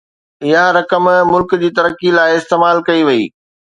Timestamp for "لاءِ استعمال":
2.17-2.83